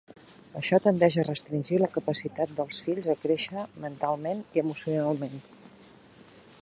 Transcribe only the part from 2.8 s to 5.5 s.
fills a créixer mentalment i emocionalment.